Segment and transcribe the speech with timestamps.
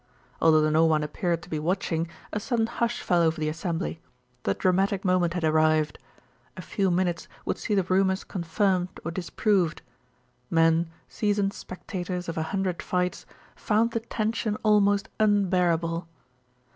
[0.41, 4.01] Although no one appeared to be watching, a sudden hush fell over the assembly.
[4.41, 5.99] The dramatic moment had arrived.
[6.57, 9.83] A few minutes would see the rumours confirmed or disproved.
[10.49, 16.07] Men, seasoned spectators of a hundred fights, found the tension almost unbearable.